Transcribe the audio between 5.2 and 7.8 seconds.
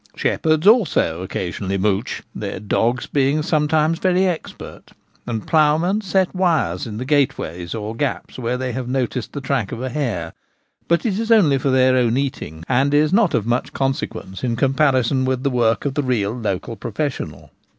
and ploughmen set wires in the gateways